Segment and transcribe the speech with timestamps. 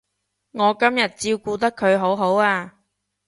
[0.53, 2.79] 我今日照顧得佢好好啊